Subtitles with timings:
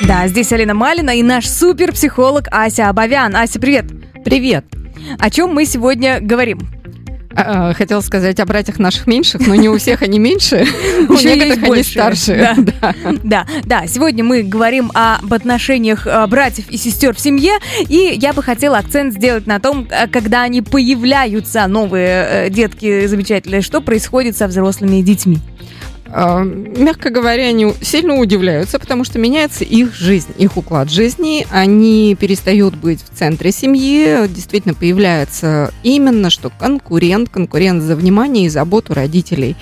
[0.00, 3.34] Да, здесь Алина Малина и наш суперпсихолог Ася Абовян.
[3.34, 3.86] Ася, привет!
[4.24, 4.66] Привет!
[5.18, 6.60] О чем мы сегодня говорим?
[7.34, 10.66] А, а, хотела сказать о братьях наших меньших, но не у всех они меньше,
[11.08, 12.56] у некоторых они старше.
[13.22, 13.86] Да, да.
[13.86, 17.58] Сегодня мы говорим об отношениях а, братьев и сестер в семье,
[17.88, 23.62] и я бы хотела акцент сделать на том, когда они появляются, новые э, детки замечательные,
[23.62, 25.38] что происходит со взрослыми детьми.
[26.08, 31.46] А, мягко говоря, они сильно удивляются, потому что меняется их жизнь, их уклад жизни.
[31.50, 38.48] Они перестают быть в центре семьи, действительно появляется именно что конкурент, конкурент за внимание и
[38.48, 39.56] заботу родителей.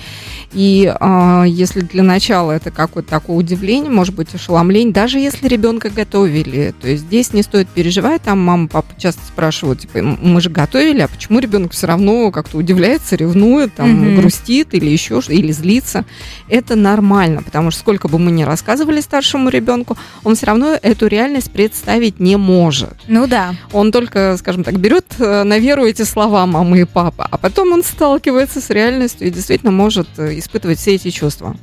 [0.55, 5.89] И э, если для начала это какое-то такое удивление, может быть, ошеломление, даже если ребенка
[5.89, 10.49] готовили, то есть здесь не стоит переживать, там мама, папа часто спрашивают, типа, мы же
[10.49, 14.15] готовили, а почему ребенок все равно как-то удивляется, ревнует, там, mm-hmm.
[14.15, 16.05] грустит или еще что или злится.
[16.47, 21.07] Это нормально, потому что сколько бы мы ни рассказывали старшему ребенку, он все равно эту
[21.07, 22.93] реальность представить не может.
[23.07, 23.55] Ну да.
[23.71, 27.73] Он только, скажем так, берет э, на веру эти слова мамы и папы, а потом
[27.73, 31.55] он сталкивается с реальностью и действительно может э, испытывать все эти чувства.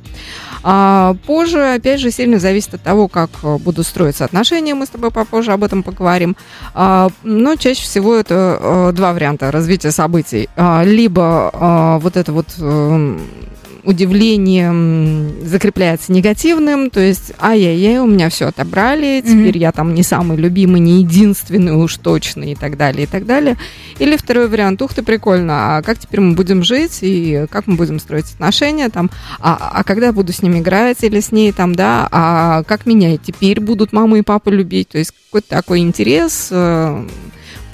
[0.63, 4.73] А позже, опять же, сильно зависит от того, как э, будут строиться отношения.
[4.73, 6.35] Мы с тобой попозже об этом поговорим.
[6.73, 10.49] А, но чаще всего это а, два варианта развития событий.
[10.55, 13.19] А, либо а, вот это вот а,
[13.83, 19.59] удивление закрепляется негативным, то есть, ай-яй-яй, у меня все отобрали, теперь mm-hmm.
[19.59, 23.57] я там не самый любимый, не единственный уж точно и так далее, и так далее.
[23.99, 27.75] Или второй вариант, ух ты, прикольно, а как теперь мы будем жить и как мы
[27.75, 31.51] будем строить отношения там, а, а когда я буду с ним играть или с ней
[31.51, 35.79] там, да, а как меня теперь будут мама и папа любить, то есть какой-то такой
[35.79, 37.07] интерес, э,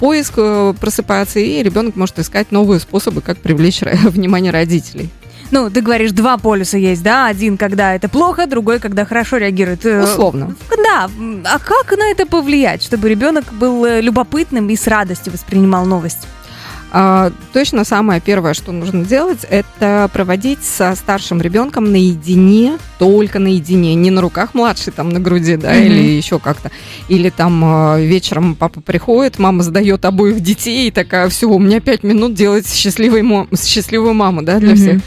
[0.00, 5.10] поиск э, просыпается, и ребенок может искать новые способы, как привлечь внимание родителей.
[5.50, 7.26] Ну, ты говоришь, два полюса есть, да?
[7.26, 9.84] Один, когда это плохо, другой, когда хорошо реагирует.
[9.84, 10.54] Э, Условно.
[10.84, 11.10] Да.
[11.44, 16.26] А как на это повлиять, чтобы ребенок был э, любопытным и с радостью воспринимал новость?
[16.92, 23.94] А, точно самое первое, что нужно делать, это проводить со старшим ребенком наедине, только наедине,
[23.94, 25.86] не на руках младший там на груди, да, mm-hmm.
[25.86, 26.70] или еще как-то.
[27.08, 31.80] Или там а, вечером папа приходит, мама задает обоих детей, и такая, все, у меня
[31.80, 33.24] пять минут делать счастливой,
[33.56, 34.76] счастливую маму, да, для mm-hmm.
[34.76, 35.00] всех.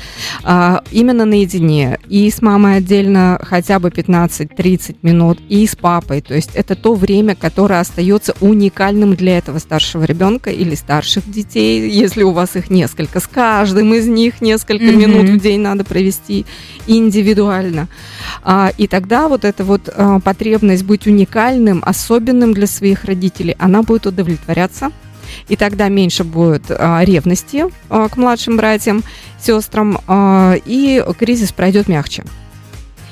[0.43, 1.99] А, именно наедине.
[2.07, 6.21] И с мамой отдельно хотя бы 15-30 минут, и с папой.
[6.21, 11.72] То есть это то время, которое остается уникальным для этого старшего ребенка или старших детей,
[11.73, 13.19] если у вас их несколько.
[13.19, 14.95] С каждым из них несколько mm-hmm.
[14.95, 16.45] минут в день надо провести
[16.87, 17.87] индивидуально.
[18.43, 23.83] А, и тогда вот эта вот а, потребность быть уникальным, особенным для своих родителей, она
[23.83, 24.91] будет удовлетворяться.
[25.47, 29.03] И тогда меньше будет а, ревности а, к младшим братьям,
[29.39, 32.23] сестрам, а, и кризис пройдет мягче.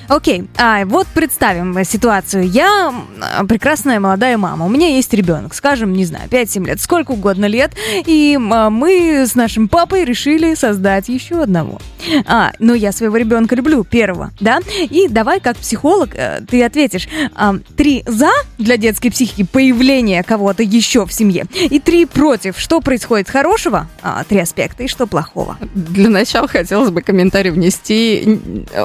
[0.08, 2.48] Окей, а вот представим ситуацию.
[2.48, 2.94] Я
[3.48, 7.72] прекрасная молодая мама, у меня есть ребенок, скажем, не знаю, 5-7 лет, сколько угодно лет,
[8.06, 11.80] и мы с нашим папой решили создать еще одного.
[12.26, 14.60] А, но я своего ребенка люблю, первого, да?
[14.80, 20.64] И давай, как психолог, э, ты ответишь, а, три за для детской психики появление кого-то
[20.64, 22.58] еще в семье, и три против.
[22.58, 23.88] Что происходит хорошего?
[24.02, 25.58] А, три аспекта, и что плохого?
[25.74, 28.40] Для начала хотелось бы комментарий внести.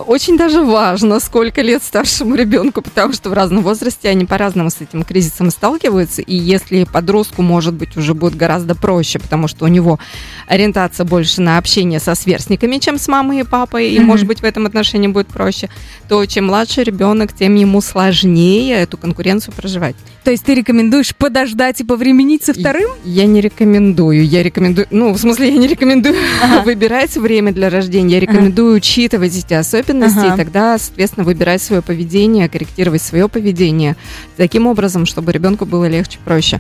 [0.06, 4.70] Очень даже важно, равно сколько лет старшему ребенку, потому что в разном возрасте они по-разному
[4.70, 6.22] с этим кризисом сталкиваются.
[6.22, 9.98] И если подростку, может быть, уже будет гораздо проще, потому что у него
[10.46, 14.02] ориентация больше на общение со сверстниками, чем с мамой и папой, и, mm-hmm.
[14.02, 15.68] может быть, в этом отношении будет проще,
[16.08, 19.96] то чем младший ребенок, тем ему сложнее эту конкуренцию проживать.
[20.24, 22.90] То есть ты рекомендуешь подождать и повременить со вторым?
[23.04, 24.26] Я не рекомендую.
[24.26, 26.62] Я рекомендую, ну, в смысле, я не рекомендую ага.
[26.64, 28.14] выбирать время для рождения.
[28.14, 28.78] Я рекомендую ага.
[28.78, 30.34] учитывать эти особенности, ага.
[30.34, 33.96] и тогда, соответственно, выбирать свое поведение, корректировать свое поведение
[34.38, 36.58] таким образом, чтобы ребенку было легче, проще.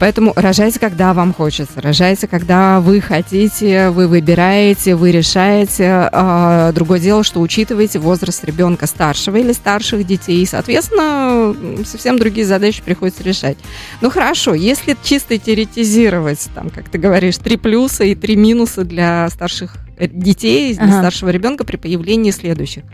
[0.00, 1.82] Поэтому рожайте, когда вам хочется.
[1.82, 6.08] Рожайте, когда вы хотите, вы выбираете, вы решаете.
[6.12, 10.42] А, другое дело, что учитываете возраст ребенка старшего или старших детей.
[10.42, 11.54] И, соответственно,
[11.84, 13.58] совсем другие задачи приходится решать.
[14.00, 19.28] Ну хорошо, если чисто теоретизировать, там, как ты говоришь, три плюса и три минуса для
[19.28, 20.98] старших детей, для ага.
[20.98, 22.84] старшего ребенка при появлении следующих.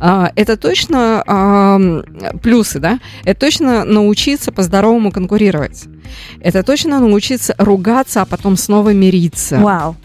[0.00, 2.02] А, это точно а,
[2.42, 2.98] плюсы, да?
[3.24, 5.84] Это точно научиться по-здоровому конкурировать.
[6.40, 9.58] Это точно научиться ругаться, а потом снова мириться.
[9.58, 9.96] Вау.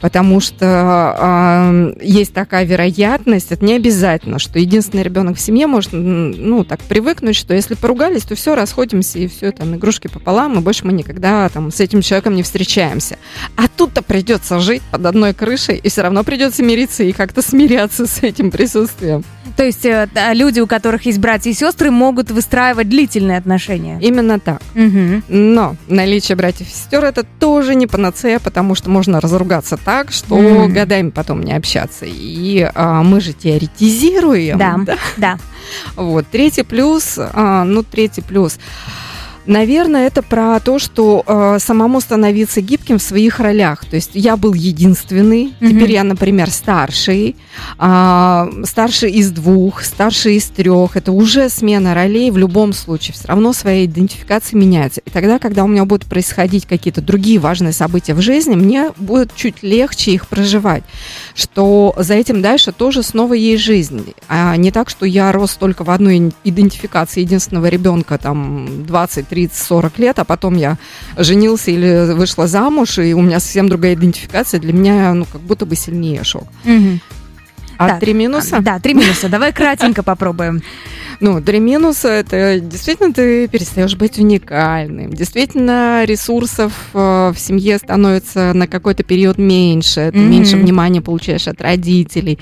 [0.00, 5.92] Потому что э, есть такая вероятность, это не обязательно, что единственный ребенок в семье может,
[5.92, 10.62] ну, так привыкнуть, что если поругались, то все, расходимся, и все, там, игрушки пополам, и
[10.62, 13.18] больше мы никогда там с этим человеком не встречаемся.
[13.56, 18.06] А тут-то придется жить под одной крышей, и все равно придется мириться и как-то смиряться
[18.06, 19.24] с этим присутствием.
[19.56, 23.98] То есть э, люди, у которых есть братья и сестры, могут выстраивать длительные отношения.
[24.00, 24.60] Именно так.
[24.74, 25.22] Угу.
[25.28, 30.36] Но наличие братьев и сестер это тоже не панацея, потому что можно разругаться так, что
[30.36, 30.68] mm.
[30.68, 32.06] годами потом не общаться.
[32.08, 34.58] И а, мы же теоретизируем.
[34.58, 34.96] Да, да.
[35.16, 35.38] да.
[35.96, 36.26] Вот.
[36.28, 38.58] Третий плюс, а, ну, третий плюс.
[39.46, 43.84] Наверное, это про то, что э, самому становиться гибким в своих ролях.
[43.84, 45.68] То есть я был единственный, mm-hmm.
[45.68, 47.36] теперь я, например, старший,
[47.78, 50.96] э, старший из двух, старший из трех.
[50.96, 53.14] Это уже смена ролей в любом случае.
[53.14, 55.02] Все равно своя идентификация меняется.
[55.04, 59.34] И тогда, когда у меня будут происходить какие-то другие важные события в жизни, мне будет
[59.36, 60.84] чуть легче их проживать.
[61.34, 64.14] Что за этим дальше тоже снова есть жизнь.
[64.28, 69.92] А не так, что я рос только в одной идентификации единственного ребенка, там, 20 30-40
[69.98, 70.78] лет, а потом я
[71.16, 75.66] женился или вышла замуж, и у меня совсем другая идентификация, для меня, ну, как будто
[75.66, 76.44] бы сильнее шок.
[76.64, 77.00] Угу.
[77.76, 78.60] А так, три минуса?
[78.60, 79.28] Да, три минуса.
[79.28, 80.62] Давай кратенько попробуем.
[81.20, 85.12] Ну, три минуса это действительно ты перестаешь быть уникальным.
[85.12, 90.10] Действительно, ресурсов э, в семье становится на какой-то период меньше.
[90.12, 90.28] Ты mm-hmm.
[90.28, 92.38] меньше внимания получаешь от родителей.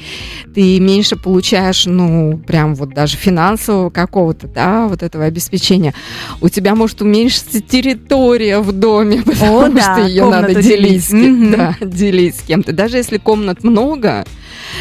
[0.54, 5.94] Ты меньше получаешь, ну, прям вот даже финансового какого-то, да, вот этого обеспечения.
[6.40, 11.10] У тебя может уменьшиться территория в доме, потому О, да, что ее надо делить, делить.
[11.10, 11.56] Mm-hmm.
[11.56, 12.72] Да, делить с кем-то.
[12.72, 14.24] Даже если комнат много,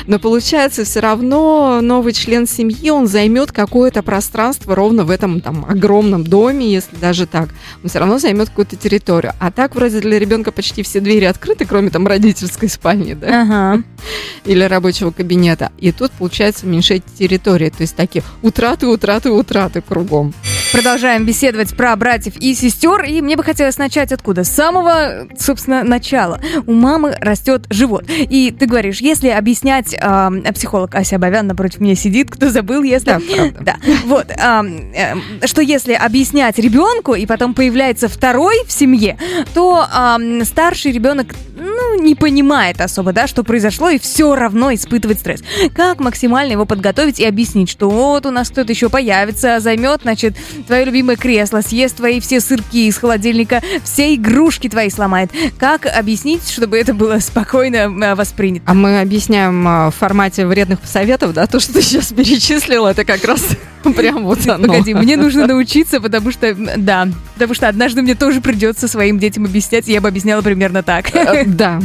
[0.07, 5.65] но получается все равно новый член семьи, он займет какое-то пространство ровно в этом там
[5.67, 7.49] огромном доме, если даже так.
[7.83, 9.33] Он все равно займет какую-то территорию.
[9.39, 13.41] А так вроде для ребенка почти все двери открыты, кроме там родительской спальни, да?
[13.41, 13.83] Ага.
[14.45, 15.71] Или рабочего кабинета.
[15.77, 17.69] И тут получается уменьшать территории.
[17.69, 20.33] То есть такие утраты, утраты, утраты кругом.
[20.71, 24.45] Продолжаем беседовать про братьев и сестер, и мне бы хотелось начать откуда?
[24.45, 26.39] С самого, собственно, начала.
[26.65, 28.05] У мамы растет живот.
[28.07, 33.05] И ты говоришь, если объяснять, э, психолог Ася Бавян напротив меня сидит, кто забыл, если...
[33.05, 33.59] Да, правда.
[33.61, 33.75] да.
[34.05, 39.17] Вот, э, э, что если объяснять ребенку, и потом появляется второй в семье,
[39.53, 45.19] то э, старший ребенок, ну, не понимает особо, да, что произошло, и все равно испытывает
[45.19, 45.43] стресс.
[45.75, 50.35] Как максимально его подготовить и объяснить, что вот у нас кто-то еще появится, займет, значит,
[50.61, 55.31] твое любимое кресло, съест твои все сырки из холодильника, все игрушки твои сломает.
[55.57, 58.63] Как объяснить, чтобы это было спокойно а, воспринято?
[58.67, 63.05] А мы объясняем а, в формате вредных советов, да, то, что ты сейчас перечислила, это
[63.05, 63.45] как раз
[63.95, 64.67] прям вот оно.
[64.67, 69.45] Погоди, мне нужно научиться, потому что, да, потому что однажды мне тоже придется своим детям
[69.45, 71.13] объяснять, я бы объясняла примерно так.
[71.15, 71.79] Э, да.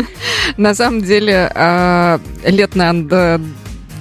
[0.56, 3.40] На самом деле, а, лет, наверное,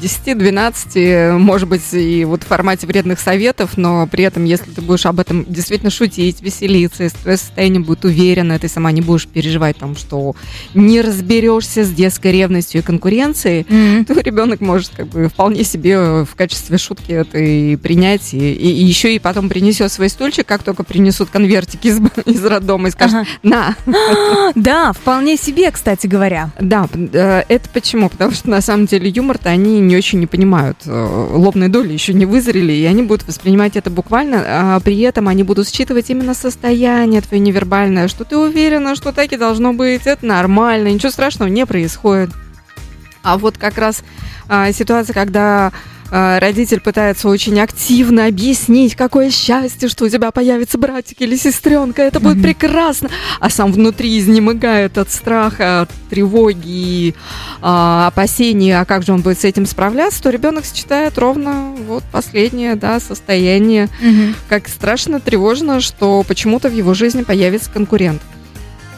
[0.03, 5.05] 10-12, может быть, и вот в формате вредных советов, но при этом, если ты будешь
[5.05, 9.77] об этом действительно шутить, веселиться, если твое состояние будет уверенно, ты сама не будешь переживать
[9.77, 10.35] там, что
[10.73, 14.05] не разберешься с детской ревностью и конкуренцией, mm-hmm.
[14.05, 18.71] то ребенок может как бы вполне себе в качестве шутки это и принять, и, и,
[18.71, 22.91] и еще и потом принесет свой стульчик, как только принесут конвертики из, из роддома и
[22.91, 23.27] скажет, ага.
[23.43, 23.75] на.
[24.55, 26.51] Да, вполне себе, кстати говоря.
[26.59, 28.09] Да, э, это почему?
[28.09, 30.77] Потому что на самом деле юмор-то они не не очень не понимают.
[30.85, 35.27] Э, лобные доли еще не вызрели, и они будут воспринимать это буквально, а при этом
[35.27, 40.01] они будут считывать именно состояние твое невербальное, что ты уверена, что так и должно быть,
[40.05, 42.31] это нормально, ничего страшного не происходит.
[43.21, 44.03] А вот как раз
[44.49, 45.71] а, ситуация, когда
[46.13, 52.19] родитель пытается очень активно объяснить, какое счастье, что у тебя появится братик или сестренка, это
[52.19, 57.15] будет прекрасно, а сам внутри изнемогает от страха, от тревоги и
[57.61, 62.03] а, опасений, а как же он будет с этим справляться, то ребенок считает ровно вот
[62.11, 63.89] последнее да, состояние,
[64.49, 68.21] как страшно, тревожно, что почему-то в его жизни появится конкурент.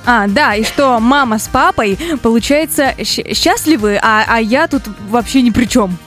[0.05, 5.50] А, да, и что мама с папой, получается, счастливы, а, а я тут вообще ни
[5.50, 5.98] при чем.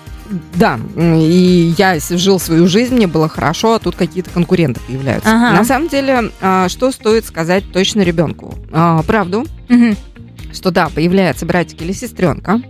[0.55, 5.31] Да, и я жил свою жизнь, мне было хорошо, а тут какие-то конкуренты появляются.
[5.31, 5.57] Ага.
[5.57, 8.55] На самом деле, а, что стоит сказать точно ребенку?
[8.73, 9.97] А, правду, угу.
[10.53, 12.61] что да, появляется братик или сестренка.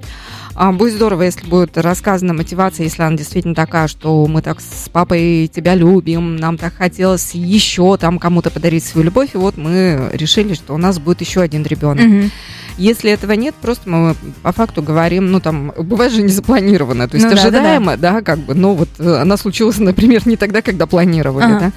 [0.55, 4.89] А, будет здорово, если будет рассказана мотивация, если она действительно такая, что мы так с
[4.89, 10.11] папой тебя любим, нам так хотелось еще там кому-то подарить свою любовь, и вот мы
[10.13, 12.05] решили, что у нас будет еще один ребенок.
[12.05, 12.31] Угу.
[12.79, 17.27] Если этого нет, просто мы по факту говорим, ну там, бывает же незапланированно, то есть
[17.27, 18.13] ну, ожидаемо, да, да.
[18.15, 21.73] да, как бы, но вот э, она случилась, например, не тогда, когда планировали, ага.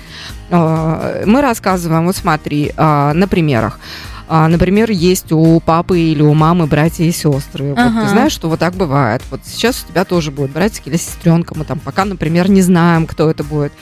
[0.50, 1.24] да.
[1.26, 3.80] Мы рассказываем, вот смотри, а, на примерах.
[4.28, 7.74] а, например, есть у папы или у мамы братья и сестры.
[7.76, 7.90] Ага.
[7.90, 9.22] Вот ты знаешь, что вот так бывает.
[9.32, 11.58] Вот сейчас у тебя тоже будет братик или сестренка.
[11.58, 13.74] Мы там пока, например, не знаем, кто это будет.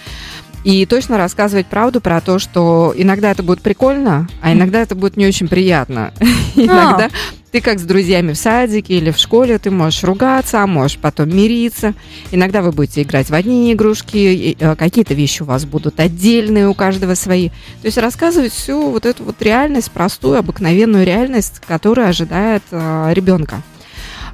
[0.63, 5.15] И точно рассказывать правду про то, что иногда это будет прикольно, а иногда это будет
[5.15, 6.13] не очень приятно.
[6.55, 7.09] Иногда
[7.51, 11.35] ты как с друзьями в садике или в школе, ты можешь ругаться, а можешь потом
[11.35, 11.93] мириться.
[12.31, 16.73] Иногда вы будете играть в одни игрушки, э, какие-то вещи у вас будут отдельные, у
[16.73, 17.49] каждого свои.
[17.49, 23.63] То есть рассказывать всю вот эту вот реальность, простую, обыкновенную реальность, которая ожидает э, ребенка.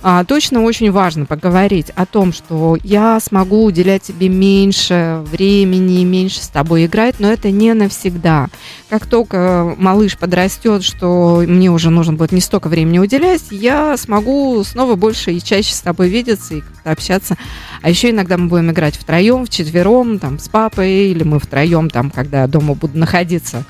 [0.07, 6.43] А, точно очень важно поговорить о том, что я смогу уделять тебе меньше времени, меньше
[6.43, 8.49] с тобой играть, но это не навсегда.
[8.87, 14.63] Как только малыш подрастет, что мне уже нужно будет не столько времени уделять, я смогу
[14.63, 17.35] снова больше и чаще с тобой видеться и как-то общаться.
[17.81, 22.11] А еще иногда мы будем играть втроем, вчетвером, там, с папой, или мы втроем, там,
[22.11, 23.65] когда дома буду находиться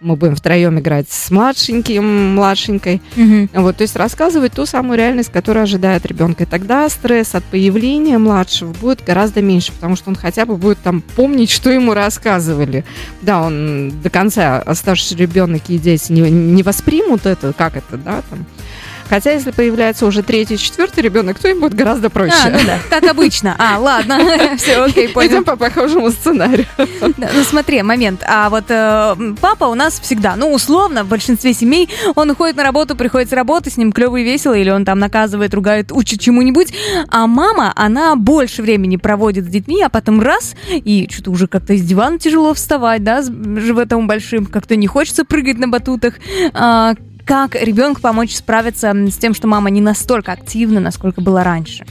[0.00, 3.02] мы будем втроем играть с младшеньким, младшенькой.
[3.16, 3.50] Мгм.
[3.52, 6.44] Вот, то есть рассказывать ту самую реальность, которая ожидает ребенка.
[6.44, 10.78] И тогда стресс от появления младшего будет гораздо меньше, потому что он хотя бы будет
[10.78, 12.84] там помнить, что ему рассказывали.
[13.22, 17.96] Да, он до конца а старший ребенок и дети не, не воспримут это, как это,
[17.96, 18.46] да, там.
[19.08, 22.34] Хотя, если появляется уже третий, четвертый ребенок, то им будет гораздо проще.
[22.44, 23.54] А, ну да, как обычно.
[23.58, 24.18] А, ладно,
[24.56, 25.28] все, окей, понял.
[25.28, 26.66] Пойдем по похожему сценарию.
[27.00, 28.22] Ну смотри, момент.
[28.26, 32.62] А вот э, папа у нас всегда, ну условно, в большинстве семей он уходит на
[32.62, 36.20] работу, приходит с работы, с ним клево и весело, или он там наказывает, ругает, учит
[36.20, 36.72] чему-нибудь.
[37.08, 41.74] А мама, она больше времени проводит с детьми, а потом раз, и что-то уже как-то
[41.74, 46.14] из дивана тяжело вставать, да, с животом большим, как-то не хочется прыгать на батутах.
[46.54, 46.94] А,
[47.28, 51.84] как ребенку помочь справиться с тем, что мама не настолько активна, насколько была раньше?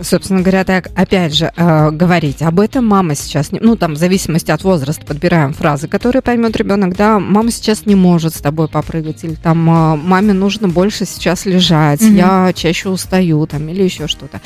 [0.00, 3.96] Собственно говоря, так, опять же, э, говорить об этом мама сейчас, не, ну, там, в
[3.96, 8.68] зависимости от возраста, подбираем фразы, которые поймет ребенок, да, мама сейчас не может с тобой
[8.68, 12.14] попрыгать, или там, э, маме нужно больше сейчас лежать, Мгм.
[12.14, 14.40] я чаще устаю, там, или еще что-то.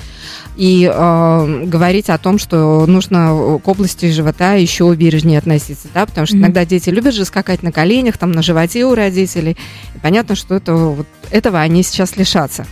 [0.57, 6.27] И э, говорить о том, что нужно к области живота еще бережнее относиться, да, потому
[6.27, 6.45] что Мгм.
[6.45, 9.59] иногда дети любят же скакать на коленях, там, на животе у родителей,
[9.95, 12.67] и понятно, что это, вот, этого они сейчас лишатся.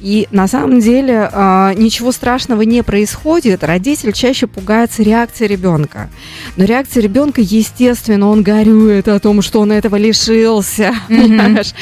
[0.00, 3.62] И на самом деле а, ничего страшного не происходит.
[3.62, 6.08] Родитель чаще пугается реакции ребенка.
[6.56, 10.94] Но реакция ребенка, естественно, он горюет о том, что он этого лишился.
[11.08, 11.74] Понимаешь?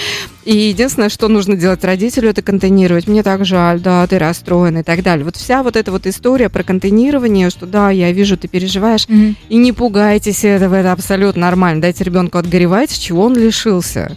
[0.44, 3.06] И единственное, что нужно делать родителю, это контейнировать.
[3.06, 5.24] Мне так жаль, да, ты расстроен и так далее.
[5.24, 9.06] Вот вся вот эта вот история про контейнирование, что да, я вижу, ты переживаешь,
[9.48, 11.82] и не пугайтесь этого, это абсолютно нормально.
[11.82, 14.16] Дайте ребенку отгоревать, чего он лишился.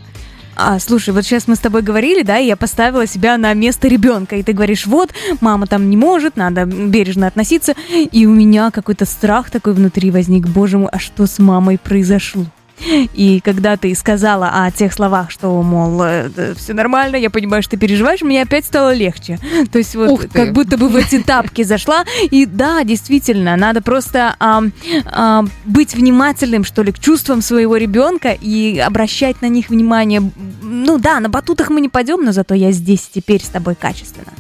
[0.56, 3.88] А, слушай, вот сейчас мы с тобой говорили, да, и я поставила себя на место
[3.88, 8.72] ребенка, и ты говоришь, вот, мама там не может, надо бережно относиться, и у меня
[8.72, 12.46] какой-то страх такой внутри возник, боже мой, а что с мамой произошло?
[13.14, 16.04] И когда ты сказала о тех словах, что, мол,
[16.56, 19.40] все нормально, я понимаю, что ты переживаешь, мне опять стало легче.
[19.72, 22.06] То есть вот как будто бы в эти тапки зашла.
[22.30, 24.72] И да, действительно, надо просто ам,
[25.06, 30.22] ам, быть внимательным, что ли, к чувствам своего ребенка и обращать на них внимание.
[30.62, 34.32] Ну да, на батутах мы не пойдем, но зато я здесь теперь с тобой качественно.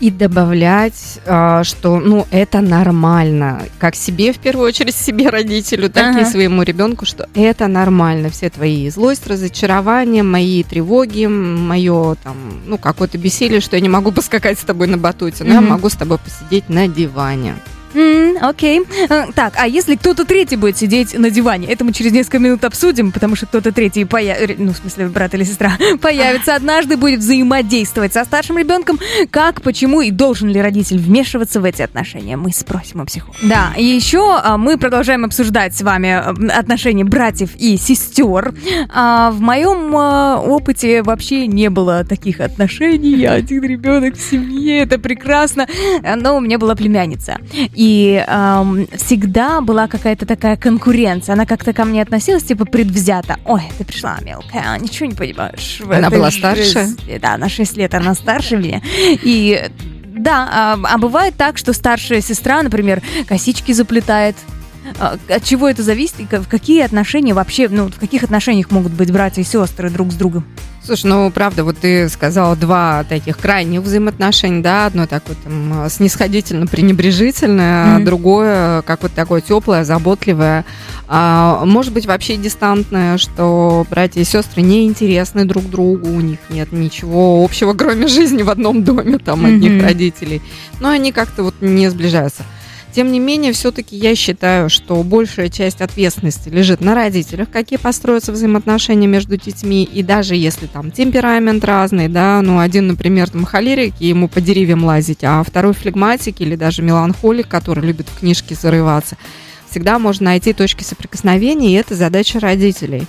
[0.00, 3.62] И добавлять, а, что, ну, это нормально.
[3.78, 6.20] Как себе, в первую очередь, себе, родителю, так Ага.
[6.20, 8.30] и своему ребенку, что это нормально.
[8.30, 12.36] Все твои злость, разочарования, мои тревоги, мое, там,
[12.66, 15.70] ну, какое-то бессилие, что я не могу поскакать с тобой на батуте, но я Мгм.
[15.70, 17.54] могу с тобой посидеть на диване.
[17.94, 18.82] М, Окей.
[19.08, 21.68] Э, Так, а если кто-то третий будет сидеть на диване?
[21.68, 25.34] Это мы через несколько минут обсудим, потому что кто-то третий появится, ну, в смысле, брат
[25.34, 28.98] или сестра, появится однажды, будет взаимодействовать со старшим ребенком.
[29.30, 32.36] Как, почему и должен ли родитель вмешиваться в эти отношения?
[32.36, 33.38] Мы спросим у психолога.
[33.42, 38.54] Да, и еще а, мы продолжаем обсуждать с вами а, отношения братьев и сестер.
[38.92, 43.16] А, в моем опыте вообще не было таких отношений.
[43.16, 45.66] Я один ребенок в семье, это прекрасно.
[46.16, 47.38] Но у меня была племянница.
[47.74, 47.81] И
[48.26, 51.34] ам, всегда была какая-то такая конкуренция.
[51.34, 53.38] Она как-то ко мне относилась, типа, предвзято.
[53.44, 55.80] Ой, ты пришла мелкая, ничего не понимаешь.
[55.88, 56.62] Она была старше?
[56.64, 57.18] жизни».
[57.18, 58.82] Да, на 6 лет она старше меня.
[59.22, 59.70] И
[60.04, 64.36] да, а, а бывает так, что старшая сестра, например, косички заплетает.
[64.98, 68.92] А, От чего это зависит и в какие отношения вообще, ну, в каких отношениях могут
[68.92, 70.44] быть братья и сестры друг с другом?
[70.84, 77.84] Слушай, ну, правда, вот ты сказала два таких крайних взаимоотношения, да, одно такое там снисходительно-пренебрежительное,
[77.84, 78.04] а Мгм.
[78.04, 80.64] другое как вот такое теплое, заботливое,
[81.06, 86.72] а, может быть, вообще дистантное, что братья и сестры неинтересны друг другу, у них нет
[86.72, 89.82] ничего общего, кроме жизни в одном доме, там, одних Мгм.
[89.82, 90.42] родителей,
[90.80, 92.42] но они как-то вот не сближаются.
[92.92, 98.32] Тем не менее, все-таки я считаю, что большая часть ответственности лежит на родителях, какие построятся
[98.32, 103.94] взаимоотношения между детьми, и даже если там темперамент разный, да, ну, один, например, там холерик,
[103.98, 108.54] и ему по деревьям лазить, а второй флегматик или даже меланхолик, который любит в книжке
[108.54, 109.16] зарываться,
[109.70, 113.06] всегда можно найти точки соприкосновения, и это задача родителей.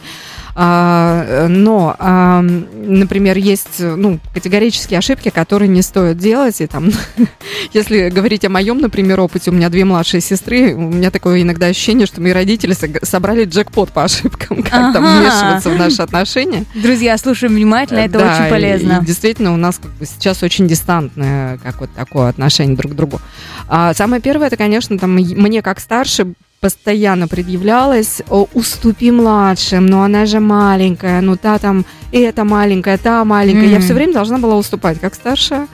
[0.56, 6.62] А, но, а, например, есть ну, категорические ошибки, которые не стоит делать.
[6.62, 6.92] И там,
[7.74, 11.68] если говорить о моем, например, опыте, у меня две младшие сестры, у меня такое иногда
[11.68, 14.94] ощущение, что мои родители собрали джекпот по ошибкам, как ага.
[14.94, 16.66] там вмешиваться в наши отношения.
[16.76, 19.00] Друзья, слушаем внимательно, это да, очень полезно.
[19.02, 22.96] И, действительно, у нас как бы сейчас очень дистантное как вот такое отношение друг к
[22.96, 23.20] другу.
[23.68, 26.34] А самое первое, это, конечно, там мне как старше
[26.64, 28.22] постоянно предъявлялось,
[28.54, 33.66] уступи младшим, но она же маленькая, ну та там, и эта маленькая, та маленькая.
[33.66, 33.74] Mm-hmm.
[33.74, 35.68] Я все время должна была уступать, как старшая.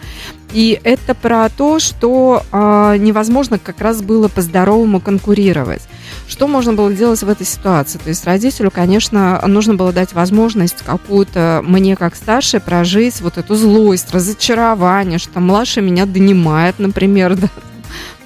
[0.51, 5.83] И это про то, что э, невозможно как раз было по-здоровому конкурировать.
[6.27, 7.99] Что можно было делать в этой ситуации?
[7.99, 13.53] То есть родителю, конечно, нужно было дать возможность какую-то мне как старшей прожить вот эту
[13.53, 17.49] злость, разочарование, что младший меня донимает, например, да,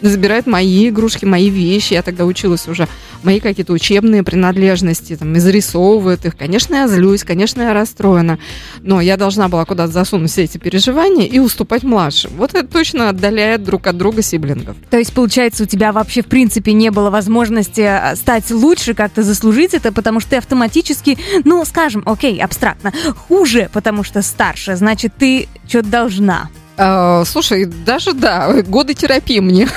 [0.09, 1.93] забирает мои игрушки, мои вещи.
[1.93, 2.87] Я тогда училась уже,
[3.23, 6.37] мои какие-то учебные принадлежности, там, и зарисовывает их.
[6.37, 8.39] Конечно, я злюсь, конечно, я расстроена.
[8.81, 12.31] Но я должна была куда-то засунуть все эти переживания и уступать младшим.
[12.37, 14.75] Вот это точно отдаляет друг от друга сиблингов.
[14.89, 19.23] То есть, получается, у тебя вообще, в принципе, не было возможности а, стать лучше, как-то
[19.23, 22.91] заслужить это, потому что ты автоматически, ну, скажем, окей, абстрактно,
[23.27, 26.49] хуже, потому что старше, значит, ты что-то должна.
[26.77, 29.67] А, слушай, даже да, годы терапии мне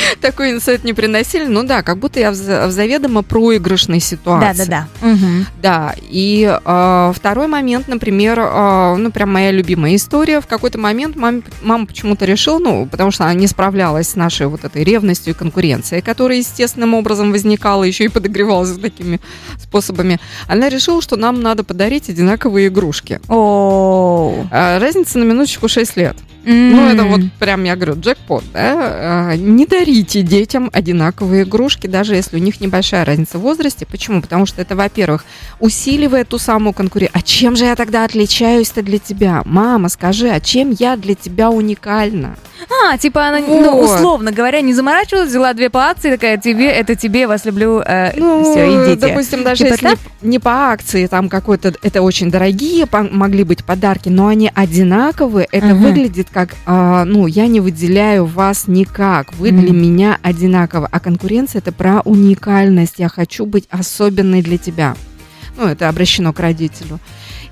[0.20, 1.46] такой инсайт не приносили.
[1.46, 4.64] Ну да, как будто я в, заведомо проигрышной ситуации.
[4.64, 5.08] Да, да, да.
[5.08, 5.46] Угу.
[5.62, 10.40] Да, и э, второй момент, например, э, ну прям моя любимая история.
[10.40, 14.46] В какой-то момент мам, мама почему-то решила, ну, потому что она не справлялась с нашей
[14.46, 19.20] вот этой ревностью и конкуренцией, которая естественным образом возникала, еще и подогревалась такими
[19.58, 20.20] способами.
[20.48, 23.20] Она решила, что нам надо подарить одинаковые игрушки.
[23.28, 24.78] О, -о.
[24.78, 26.16] Разница на минуточку 6 лет.
[26.44, 26.70] Mm.
[26.70, 29.30] Ну, это вот прям, я говорю, джекпот, да?
[29.30, 33.86] А, не дарите детям одинаковые игрушки, даже если у них небольшая разница в возрасте.
[33.86, 34.22] Почему?
[34.22, 35.24] Потому что это, во-первых,
[35.58, 37.18] усиливает ту самую конкуренцию.
[37.18, 39.42] А чем же я тогда отличаюсь-то для тебя?
[39.44, 42.36] Мама, скажи, а чем я для тебя уникальна?
[42.82, 43.62] А, типа она, ну, вот.
[43.62, 47.80] ну, условно говоря, не заморачивалась, взяла две по акции, такая, тебе, это тебе, вас люблю,
[47.80, 49.08] э, ну, все, идите.
[49.08, 49.98] допустим, даже типа если так?
[50.22, 55.46] не, не по акции, там какой-то, это очень дорогие могли быть подарки, но они одинаковые,
[55.50, 55.74] это uh-huh.
[55.74, 59.60] выглядит как, э, ну, я не выделяю вас никак, вы uh-huh.
[59.60, 64.94] для меня одинаково, а конкуренция это про уникальность, я хочу быть особенной для тебя.
[65.56, 66.98] Ну, это обращено к родителю.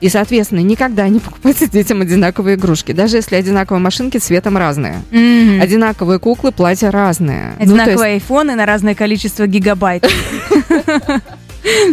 [0.01, 2.93] И, соответственно, никогда не покупайте детям одинаковые игрушки.
[2.93, 5.03] Даже если одинаковые машинки цветом разные.
[5.11, 5.61] Mm-hmm.
[5.61, 7.55] Одинаковые куклы, платья разные.
[7.59, 8.25] Ну, Одинаковые ну, есть...
[8.25, 10.07] айфоны на разное количество гигабайт.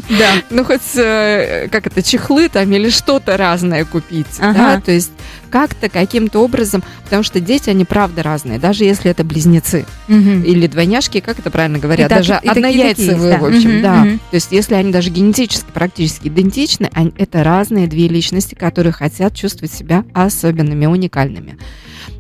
[0.10, 5.12] Да, ну хоть э, как это, чехлы там или что-то разное купить, да, то есть
[5.56, 11.22] как-то каким-то образом, потому что дети, они правда разные, даже если это близнецы или двойняшки,
[11.22, 14.04] как это правильно говорят, даже однояйцевые, в общем, да.
[14.32, 19.72] То есть если они даже генетически практически идентичны, это разные две личности, которые хотят чувствовать
[19.72, 21.58] себя особенными, уникальными.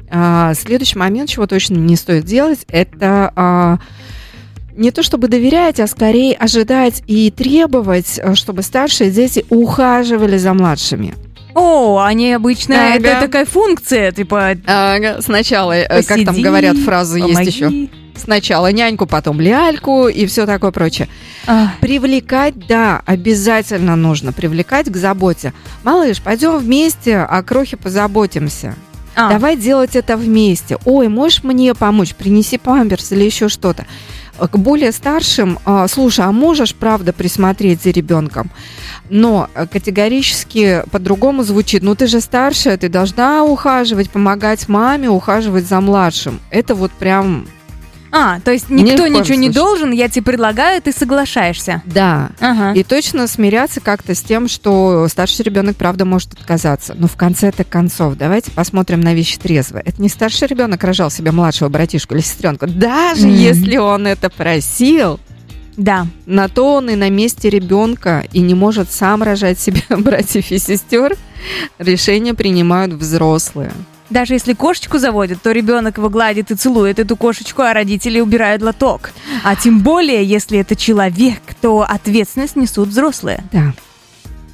[0.10, 3.80] А, следующий момент, чего точно не стоит делать, это а,
[4.78, 10.54] не то чтобы доверять, а скорее ожидать и требовать, э, чтобы старшие дети ухаживали за
[10.54, 11.15] младшими.
[11.56, 13.08] О, они обычно, ага.
[13.08, 14.58] это такая функция, типа...
[14.65, 15.22] Ага.
[15.22, 17.46] Сначала, посиди, э, как там говорят, фразы помоги.
[17.46, 17.89] есть еще.
[18.18, 21.08] Сначала няньку, потом ляльку и все такое прочее.
[21.48, 21.72] Ах.
[21.80, 25.54] Привлекать, да, обязательно нужно привлекать к заботе.
[25.84, 28.76] Малыш, пойдем вместе, о крохе позаботимся.
[29.15, 29.30] А.
[29.30, 30.78] Давай делать это вместе.
[30.84, 32.15] Ой, можешь мне помочь?
[32.15, 33.86] Принеси памперс или еще что-то
[34.38, 38.52] к более старшим, а, слушай, а можешь, правда, присмотреть за ребенком?
[39.10, 41.84] Но категорически по-другому звучит.
[41.84, 46.39] Ну, ты же старшая, ты должна ухаживать, помогать маме, ухаживать за младшим.
[46.50, 47.45] Это вот прям
[48.17, 49.38] а, то есть никто ничего случае.
[49.38, 51.82] не должен, я тебе предлагаю, ты соглашаешься.
[51.86, 52.30] Да.
[52.39, 52.71] Ага.
[52.71, 56.95] И точно смиряться как-то с тем, что старший ребенок, правда, может отказаться.
[56.97, 59.82] Но в конце-то концов, давайте посмотрим на вещи трезво.
[59.84, 62.67] Это не старший ребенок рожал себе младшего братишку или сестренку.
[62.67, 63.36] Даже mm-hmm.
[63.36, 65.19] если он это просил,
[65.75, 66.08] да.
[66.25, 70.58] На то он и на месте ребенка и не может сам рожать себе братьев и
[70.58, 71.17] сестер.
[71.80, 73.71] Решения принимают взрослые.
[74.10, 78.62] Даже если кошечку заводят, то ребенок его гладит и целует эту кошечку, а родители убирают
[78.62, 79.12] лоток.
[79.44, 83.44] А тем более, если это человек, то ответственность несут взрослые.
[83.52, 83.74] Да.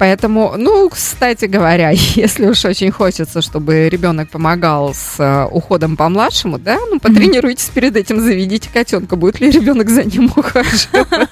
[0.02, 6.08] Поэтому, ну, кстати говоря, если уж очень хочется, чтобы ребенок помогал с э, уходом по
[6.08, 10.88] младшему, да, ну, потренируйтесь перед этим, заведите котенка, будет ли ребенок за ним ухаживать.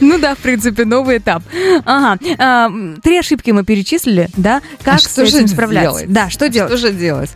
[0.00, 1.42] Ну да, в принципе, новый этап.
[1.84, 2.18] Ага.
[2.38, 2.70] А,
[3.02, 4.60] три ошибки мы перечислили, да?
[4.82, 6.04] Как А с этим справляться?
[6.08, 6.72] Да, что делать?
[6.72, 7.30] Что же делать?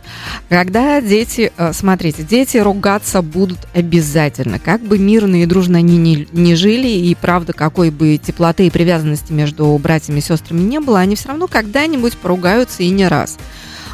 [0.49, 4.59] Когда дети, э, смотрите, дети ругаться будут обязательно.
[4.59, 9.31] Как бы мирно и дружно они не жили, и правда, какой бы теплоты и привязанности
[9.31, 13.37] между братьями и сестрами не было, они все равно когда-нибудь поругаются и не раз.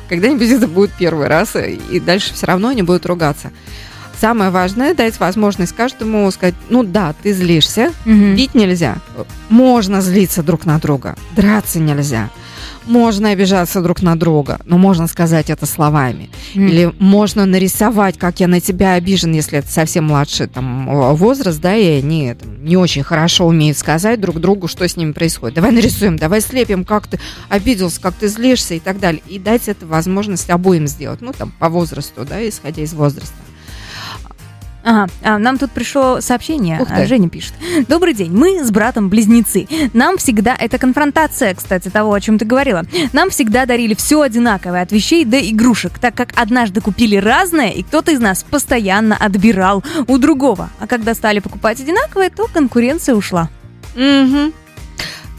[0.10, 3.52] Когда-нибудь это будет первый раз, и дальше все равно они будут ругаться.
[4.20, 8.36] Самое важное дать возможность каждому сказать, ну да, ты злишься, Мгм.
[8.36, 8.98] Бить нельзя.
[9.50, 11.16] Можно злиться друг на друга.
[11.36, 12.30] Драться нельзя.
[12.88, 16.30] Можно обижаться друг на друга, но можно сказать это словами.
[16.56, 16.68] М.
[16.68, 21.60] Или можно нарисовать, как я на тебя обижен, если это совсем младший там, э, возраст,
[21.60, 25.56] да, и они там, не очень хорошо умеют сказать друг другу, что с ними происходит.
[25.56, 27.20] Давай нарисуем, давай слепим, как ты
[27.50, 29.22] обиделся, как ты злишься и так далее.
[29.28, 33.36] И дать это возможность обоим сделать, ну, там, по возрасту, да, исходя из возраста.
[34.88, 36.80] Ага, а, нам тут пришло сообщение.
[36.80, 37.08] Ух а, ты.
[37.08, 37.54] Женя пишет.
[37.90, 39.68] Добрый день, мы с братом близнецы.
[39.92, 42.84] Нам всегда, это конфронтация, кстати, того, о чем ты говорила.
[43.12, 47.84] Нам всегда дарили все одинаковое, от вещей до игрушек, так как однажды купили разное, и
[47.84, 50.70] кто-то из нас постоянно отбирал у другого.
[50.80, 53.50] А когда стали покупать одинаковое, то конкуренция ушла.
[53.94, 54.54] Мгм.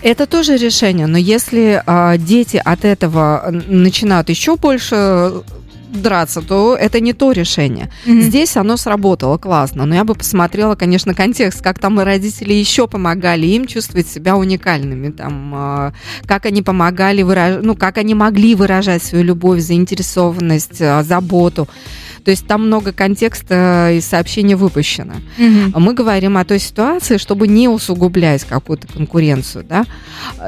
[0.03, 5.43] Это тоже решение, но если а, дети от этого начинают еще больше
[5.89, 7.91] драться, то это не то решение.
[8.07, 12.87] Здесь оно сработало классно, но я бы посмотрела, конечно, контекст, как там и родители еще
[12.87, 15.93] помогали им чувствовать себя уникальными, там, а,
[16.27, 21.69] как они помогали выражать, ну, как они могли выражать свою любовь, заинтересованность, а, заботу.
[22.29, 25.15] То есть там много контекста и сообщения выпущено.
[25.39, 25.73] Мгм.
[25.75, 29.87] Мы говорим о той ситуации, чтобы не усугублять какую-то конкуренцию, да.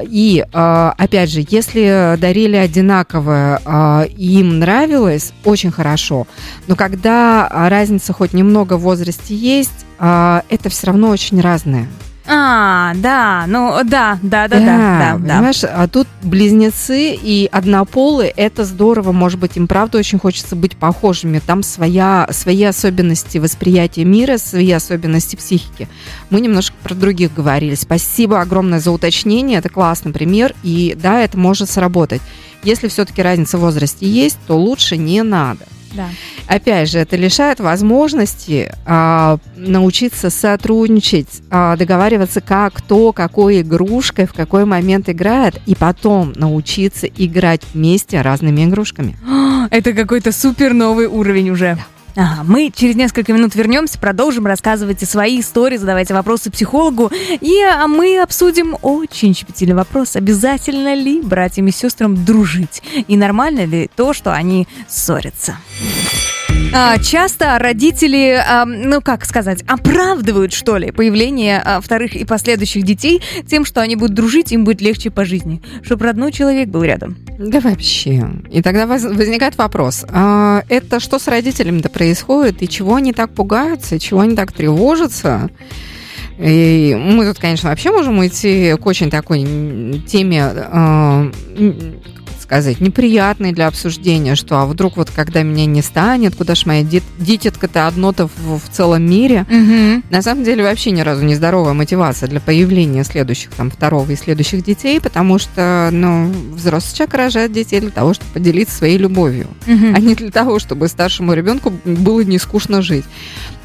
[0.02, 6.26] И э, опять же, если дарили одинаковое, э, и им нравилось, очень хорошо.
[6.66, 11.88] Но когда разница хоть немного в возрасте есть, э, это все равно очень разное.
[12.26, 15.35] А, да, ну да, да, да, да, да, да.
[15.35, 20.76] понимаешь, а тут близнецы и однополые, это здорово, может быть, им правда очень хочется быть
[20.76, 25.88] похожими, там своя, свои особенности восприятия мира, свои особенности психики.
[26.28, 27.74] Мы немножко про других говорили.
[27.74, 32.20] Спасибо огромное за уточнение, это классный пример, и да, это может сработать.
[32.62, 35.66] Если все-таки разница в возрасте есть, то лучше не надо.
[35.92, 36.09] Да.
[36.46, 44.33] Опять же, это лишает возможности а, научиться сотрудничать, а, договариваться, как кто, какой игрушкой, в
[44.33, 49.16] какой момент играет, и потом научиться играть вместе разными игрушками.
[49.70, 51.79] Это какой-то супер новый уровень уже.
[52.20, 57.87] Ага, мы через несколько минут вернемся, продолжим, рассказывайте свои истории, задавайте вопросы психологу, и а
[57.87, 64.12] мы обсудим очень щепетильный вопрос, обязательно ли братьям и сестрам дружить, и нормально ли то,
[64.12, 65.56] что они ссорятся.
[66.73, 73.20] А, часто родители, ну как сказать, оправдывают, что ли, появление а, вторых и последующих детей
[73.49, 77.16] тем, что они будут дружить, им будет легче по жизни, чтобы родной человек был рядом.
[77.38, 78.25] Да вообще.
[78.51, 83.31] И тогда воз- возникает вопрос, а, это что с родителями-то происходит, и чего они так
[83.31, 85.51] пугаются, чего они так тревожатся?
[86.38, 89.42] И мы тут, конечно, вообще можем уйти к очень такой
[90.07, 91.31] теме, а,
[92.50, 96.82] сказать, неприятной для обсуждения, что а вдруг вот когда меня не станет, куда ж моя
[96.82, 99.46] дит- дитятка-то одно-то в, в целом мире.
[100.10, 104.16] На самом деле вообще ни разу не здоровая мотивация для появления следующих, там, второго и
[104.16, 109.46] следующих детей, потому что, ну, взрослый человек рожает детей для того, чтобы поделиться своей любовью,
[109.68, 109.94] Мгм.
[109.94, 113.04] а не для того, чтобы старшему ребенку было не скучно жить.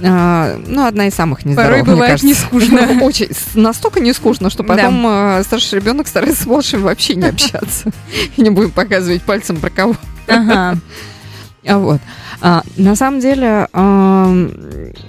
[0.03, 2.27] А, ну, одна из самых нездоровых, Порой мне бывает кажется.
[2.27, 2.99] не скучно.
[3.01, 3.29] Очень.
[3.53, 4.75] Настолько не скучно, что Да.
[4.75, 7.91] потом а, старший ребенок старается с младшим вообще не общаться.
[8.35, 9.95] И не будем показывать пальцем про кого.
[10.27, 10.77] Ага.
[11.67, 11.99] А Вот.
[12.41, 14.51] А, на самом деле, ам,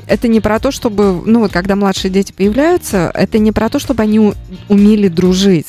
[0.07, 3.79] это не про то, чтобы, ну вот, когда младшие дети появляются, это не про то,
[3.79, 4.35] чтобы они у-
[4.71, 5.67] умели дружить.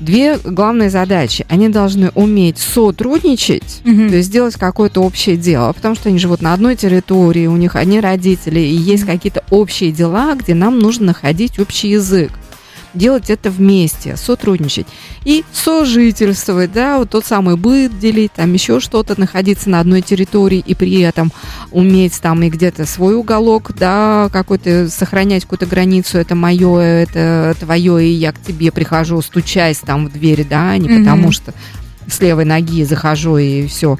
[0.00, 1.46] Две главные задачи.
[1.48, 4.08] Они должны уметь сотрудничать, Мгм.
[4.10, 7.76] то есть сделать какое-то общее дело, потому что они живут на одной территории, у них
[7.76, 12.30] одни родители, и есть какие-то общие дела, где нам нужно находить общий язык.
[12.94, 14.86] Делать это вместе, сотрудничать.
[15.24, 20.62] И сожительствовать, да, вот тот самый быт делить, там еще что-то, находиться на одной территории
[20.64, 21.32] и при этом
[21.72, 28.06] уметь там и где-то свой уголок, да, какой-то, сохранять какую-то границу, это мое, это твое,
[28.06, 31.04] и я к тебе прихожу, стучась там в дверь, да, а не Мгм.
[31.04, 31.52] потому что
[32.06, 33.98] с левой ноги захожу и все.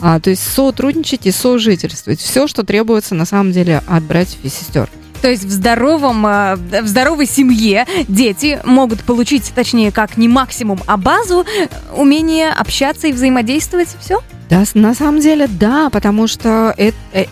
[0.00, 2.20] А, то есть сотрудничать и сожительствовать.
[2.20, 4.88] Все, что требуется на самом деле от братьев и сестер.
[5.20, 10.80] То есть в здоровом, э, в здоровой семье дети могут получить, точнее, как не максимум,
[10.86, 14.20] а базу, э, умение общаться и взаимодействовать, все?
[14.48, 17.26] Да, на самом деле, да, потому что это, э,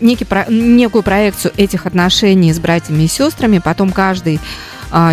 [0.00, 4.40] некий, некую проекцию этих отношений с братьями и сестрами потом каждый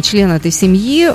[0.03, 1.09] член этой семьи,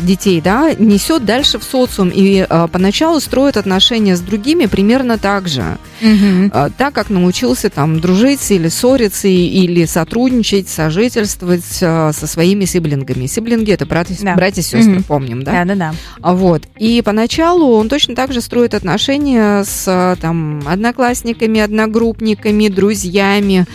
[0.00, 5.78] детей, да, несет дальше в социум и поначалу строит отношения с другими примерно так же.
[6.02, 6.50] Угу.
[6.76, 13.26] Так как научился там дружить или ссориться, или сотрудничать, сожительствовать со своими сиблингами.
[13.26, 14.34] Сиблинги это братья, да.
[14.34, 15.04] братья сестры, угу.
[15.04, 15.64] помним, да?
[15.64, 15.94] Да, да, да.
[16.32, 16.62] Вот.
[16.78, 23.66] И поначалу он точно так же строит отношения с там одноклассниками, одногруппниками, друзьями.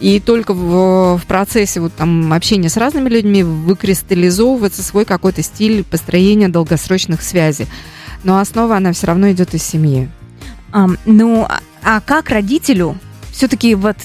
[0.00, 5.42] И только в, в процессе вот там общения с разными людьми выкрикивает кристаллизовываться свой какой-то
[5.42, 7.66] стиль построения долгосрочных связей.
[8.24, 10.08] Но основа, она все равно идет из семьи.
[11.04, 12.98] Ну, а, а как родителю
[13.36, 13.96] все-таки вот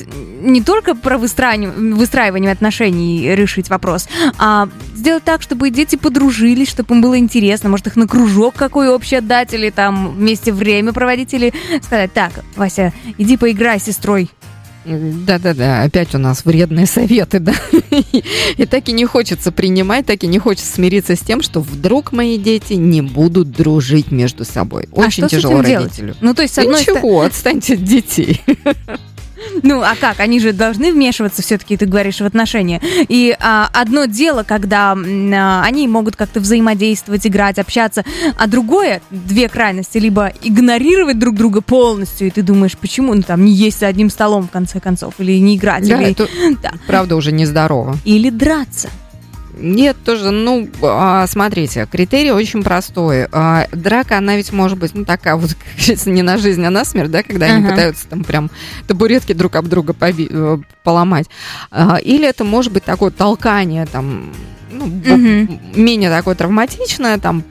[0.42, 6.96] не только про выстраивание, выстраивание отношений решить вопрос, а сделать так, чтобы дети подружились, чтобы
[6.96, 11.34] им было интересно, может их на кружок какой общий отдать, или там вместе время проводить,
[11.34, 14.30] или сказать, так, Вася, иди поиграй с сестрой
[14.86, 17.54] да-да-да, опять у нас вредные советы, да.
[18.58, 22.12] И так и не хочется принимать, так и не хочется смириться с тем, что вдруг
[22.12, 24.90] мои дети не будут дружить между собой.
[24.96, 26.08] А Очень а тяжело родителю.
[26.08, 26.18] Делать?
[26.22, 28.42] Ну, то есть, с одной Ничего, отстаньте от детей.
[29.64, 30.20] Ну, а как?
[30.20, 32.82] Они же должны вмешиваться все-таки, ты говоришь, в отношения.
[33.08, 38.04] И а, одно дело, когда а, они могут как-то взаимодействовать, играть, общаться,
[38.38, 43.46] а другое, две крайности, либо игнорировать друг друга полностью, и ты думаешь, почему, ну, там,
[43.46, 45.88] не есть за одним столом, в конце концов, или не играть.
[45.88, 46.12] Да, или...
[46.12, 46.28] это
[46.62, 46.74] да.
[46.88, 47.98] правда уже нездорово.
[48.06, 48.90] Или драться.
[49.62, 53.28] Нет, тоже, ну, а, смотрите, критерий очень простой.
[53.32, 55.56] А, драка, она ведь может быть, ну, такая вот,
[56.06, 57.56] не на жизнь, а на смерть, да, когда uh-huh.
[57.56, 58.50] они пытаются там прям
[58.88, 61.28] табуретки друг об друга поби- э, поломать.
[61.70, 64.32] А, или это может быть такое толкание, там,
[64.72, 65.60] ну, угу.
[65.76, 67.44] менее такое травматичное, там,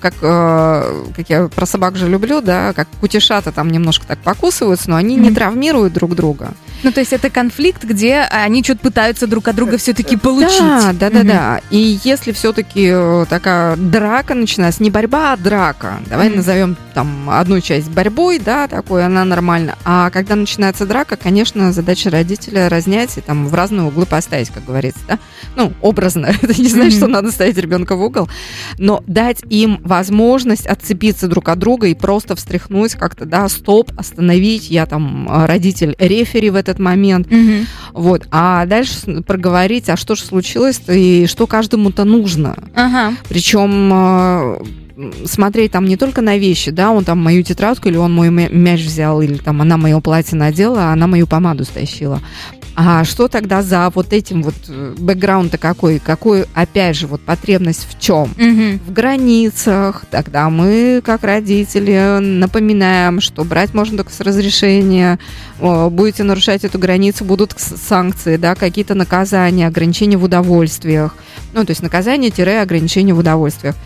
[0.00, 4.90] как, э, как я про собак же люблю, да, как кутишата там немножко так покусываются,
[4.90, 5.24] но они угу.
[5.24, 6.52] не травмируют друг друга.
[6.82, 10.58] Ну, то есть это конфликт, где они что-то пытаются друг от друга все-таки получить.
[10.58, 11.28] Да, да, да, угу.
[11.28, 11.60] да.
[11.70, 16.36] И если все-таки э, такая драка начинается, не борьба, а драка, давай угу.
[16.36, 19.76] назовем там одну часть борьбой, да, такой, она нормальна.
[19.84, 24.64] А когда начинается драка, конечно, задача родителя разнять и там в разные углы поставить, как
[24.64, 25.18] говорится, да.
[25.56, 28.28] Ну, образно, это не значит, что надо ставить ребенка в угол,
[28.78, 34.70] но дать им возможность отцепиться друг от друга и просто встряхнуть как-то, да, стоп, остановить,
[34.70, 37.28] я там э, родитель рефери в этот момент,
[37.92, 42.56] вот, а дальше проговорить, а что же случилось и что каждому-то нужно.
[42.74, 43.14] Ага.
[43.28, 44.58] Причем э,
[45.24, 48.80] смотреть там не только на вещи, да, он там мою тетрадку, или он мой мяч
[48.82, 52.20] взял, или там она мое платье надела, а она мою помаду стащила.
[52.76, 56.00] А что тогда за вот этим вот э, бэкграунд-то какой?
[56.00, 58.22] Какой, опять же, вот потребность в чем?
[58.32, 58.80] Угу.
[58.86, 60.04] В границах.
[60.10, 65.20] Тогда мы, как родители, напоминаем, что брать можно только с разрешения.
[65.60, 71.14] Будете нарушать эту границу, будут санкции, да, какие-то наказания, ограничения в удовольствиях.
[71.52, 73.76] Ну, то есть наказание-ограничения в удовольствиях.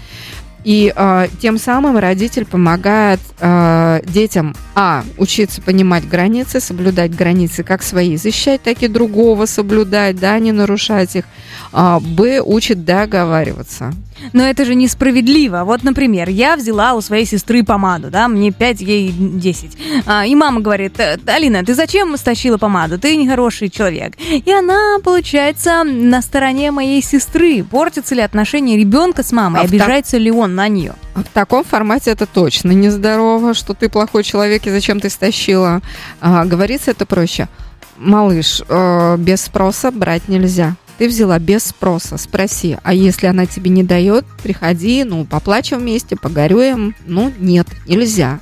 [0.68, 7.82] И э, тем самым родитель помогает э, детям, а, учиться понимать границы, соблюдать границы как
[7.82, 11.24] свои, защищать, так и другого соблюдать, да, не нарушать их.
[11.72, 13.94] А, б, учит договариваться.
[14.32, 15.64] Но это же несправедливо.
[15.64, 19.78] Вот, например, я взяла у своей сестры помаду, да, мне 5, ей 10.
[20.06, 22.98] А, и мама говорит, «Э, Алина, ты зачем стащила помаду?
[22.98, 24.14] Ты нехороший человек.
[24.18, 27.64] И она, получается, на стороне моей сестры.
[27.64, 29.60] Портятся ли отношения ребенка с мамой?
[29.60, 30.20] А Обижается так...
[30.20, 30.94] ли он на нее?
[31.14, 35.80] В таком формате это точно нездорово, что ты плохой человек и зачем ты стащила.
[36.20, 37.48] А, говорится это проще.
[37.96, 43.70] Малыш, э, без спроса брать нельзя ты взяла без спроса, спроси, а если она тебе
[43.70, 46.94] не дает, приходи, ну, поплачем вместе, погорюем.
[47.06, 48.40] Ну, нет, нельзя.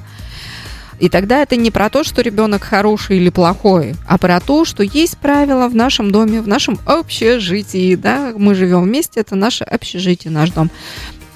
[0.99, 4.83] И тогда это не про то, что ребенок хороший или плохой, а про то, что
[4.83, 10.33] есть правила в нашем доме, в нашем общежитии, да, мы живем вместе, это наше общежитие,
[10.33, 10.71] наш дом.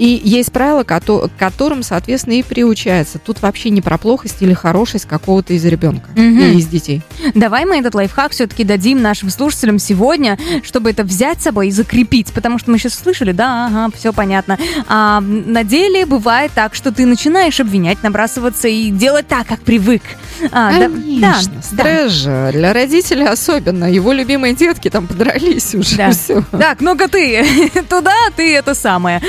[0.00, 3.18] И есть правила, к которым, соответственно, и приучается.
[3.18, 6.22] Тут вообще не про плохость или хорошесть какого-то из ребенка угу.
[6.22, 7.02] и из детей.
[7.34, 11.70] Давай мы этот лайфхак все-таки дадим нашим слушателям сегодня, чтобы это взять с собой и
[11.70, 12.32] закрепить.
[12.32, 14.58] Потому что мы сейчас слышали, да, ага, все понятно.
[14.88, 20.02] А на деле бывает так, что ты начинаешь обвинять, набрасываться и делать так, как привык.
[20.50, 22.48] А, Конечно, да, стресс же.
[22.54, 23.84] Для родителей особенно.
[23.84, 25.96] Его любимые детки там подрались уже.
[25.96, 26.10] Да.
[26.12, 26.42] Все.
[26.52, 27.44] Так, ну-ка ты
[27.90, 29.20] туда, ты это самое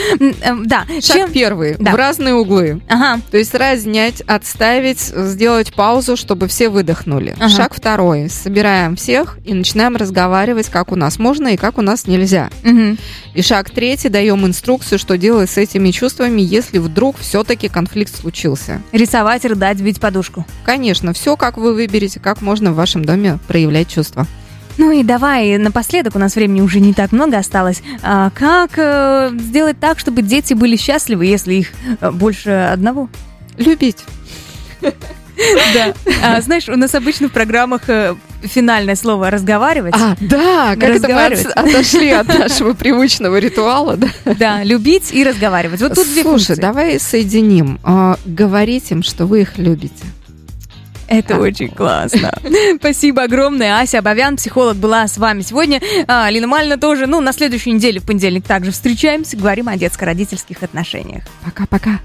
[0.65, 0.85] да.
[1.01, 1.75] Шаг Чем- первый.
[1.79, 1.91] Да.
[1.91, 2.81] В разные углы.
[2.87, 3.21] Ага.
[3.31, 7.35] То есть разнять, отставить, сделать паузу, чтобы все выдохнули.
[7.37, 7.49] Ага.
[7.49, 8.29] Шаг второй.
[8.29, 12.49] Собираем всех и начинаем разговаривать, как у нас можно и как у нас нельзя.
[12.63, 12.97] Мгм.
[13.33, 14.09] И шаг третий.
[14.09, 18.81] Даем инструкцию, что делать с этими чувствами, если вдруг все-таки конфликт случился.
[18.91, 20.45] Рисовать, рыдать, бить подушку.
[20.65, 24.27] Конечно, все как вы выберете, как можно в вашем доме проявлять чувства.
[24.77, 27.81] Ну и давай напоследок, у нас времени уже не так много осталось.
[28.01, 31.67] А, как э, сделать так, чтобы дети были счастливы, если их
[31.99, 33.09] э, больше одного?
[33.57, 33.97] Любить.
[35.73, 35.93] Да.
[36.23, 39.95] А, знаешь, у нас обычно в программах э, финальное слово разговаривать.
[39.97, 41.45] А, да, как это мы Разговаривать.
[41.47, 44.07] от- отошли от нашего привычного ритуала, да?
[44.37, 45.81] Да, любить и разговаривать.
[45.81, 47.79] Вот тут две Слушай, давай соединим.
[47.83, 50.03] А, говорить им, что вы их любите.
[51.11, 52.31] Это очень классно.
[52.79, 53.79] Спасибо огромное.
[53.79, 55.81] Ася Абовян, психолог, была с вами сегодня.
[56.07, 57.05] А, Лина Мальна тоже.
[57.05, 61.23] Ну, на следующей неделе, в понедельник, также встречаемся, говорим о детско-родительских отношениях.
[61.43, 61.99] Пока-пока.